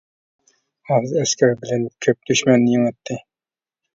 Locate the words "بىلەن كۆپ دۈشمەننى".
1.59-2.73